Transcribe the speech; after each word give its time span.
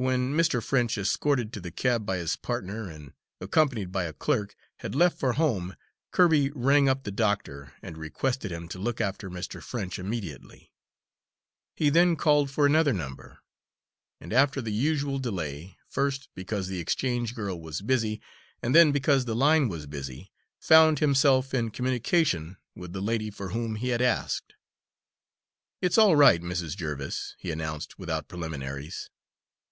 When 0.00 0.32
Mr. 0.32 0.62
French, 0.62 0.96
escorted 0.96 1.52
to 1.52 1.60
the 1.60 1.72
cab 1.72 2.06
by 2.06 2.18
his 2.18 2.36
partner, 2.36 2.88
and 2.88 3.14
accompanied 3.40 3.90
by 3.90 4.04
a 4.04 4.12
clerk, 4.12 4.54
had 4.76 4.94
left 4.94 5.18
for 5.18 5.32
home, 5.32 5.74
Kirby 6.12 6.50
rang 6.52 6.88
up 6.88 7.02
the 7.02 7.10
doctor, 7.10 7.72
and 7.82 7.98
requested 7.98 8.52
him 8.52 8.68
to 8.68 8.78
look 8.78 9.00
after 9.00 9.28
Mr. 9.28 9.60
French 9.60 9.98
immediately. 9.98 10.70
He 11.74 11.90
then 11.90 12.14
called 12.14 12.48
for 12.48 12.64
another 12.64 12.92
number, 12.92 13.40
and 14.20 14.32
after 14.32 14.62
the 14.62 14.70
usual 14.70 15.18
delay, 15.18 15.76
first 15.88 16.28
because 16.36 16.68
the 16.68 16.78
exchange 16.78 17.34
girl 17.34 17.60
was 17.60 17.82
busy, 17.82 18.20
and 18.62 18.76
then 18.76 18.92
because 18.92 19.24
the 19.24 19.34
line 19.34 19.66
was 19.68 19.86
busy, 19.88 20.30
found 20.60 21.00
himself 21.00 21.52
in 21.52 21.72
communication 21.72 22.56
with 22.76 22.92
the 22.92 23.02
lady 23.02 23.30
for 23.32 23.48
whom 23.48 23.74
he 23.74 23.88
had 23.88 24.00
asked. 24.00 24.54
"It's 25.82 25.98
all 25.98 26.14
right, 26.14 26.40
Mrs. 26.40 26.76
Jerviss," 26.76 27.34
he 27.40 27.50
announced 27.50 27.98
without 27.98 28.28
preliminaries. 28.28 29.10